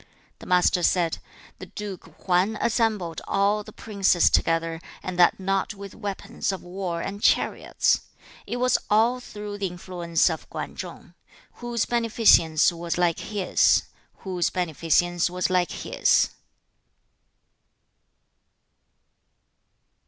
The 0.39 0.47
Master 0.47 0.81
said, 0.81 1.19
'The 1.59 1.67
Duke 1.67 2.05
Hwan 2.23 2.57
assembled 2.59 3.21
all 3.27 3.63
the 3.63 3.71
princes 3.71 4.31
together, 4.31 4.81
and 5.03 5.19
that 5.19 5.39
not 5.39 5.75
with 5.75 5.93
weapons 5.93 6.51
of 6.51 6.63
war 6.63 7.01
and 7.03 7.21
chariots: 7.21 8.01
it 8.47 8.57
was 8.57 8.79
all 8.89 9.19
through 9.19 9.59
the 9.59 9.67
influence 9.67 10.27
of 10.27 10.49
Kwan 10.49 10.75
Chung. 10.75 11.13
Whose 11.61 11.85
beneficence 11.85 12.71
was 12.71 12.97
like 12.97 13.19
his? 13.19 13.83
Whose 14.25 14.49
beneficence 14.49 15.29
was 15.29 15.51
like 15.51 15.69
his?' 15.69 16.31